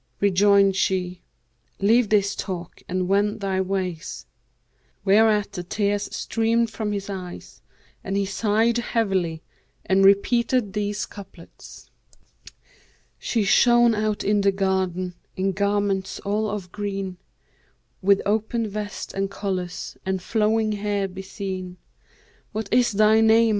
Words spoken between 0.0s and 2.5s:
Rejoined she, 'Leave this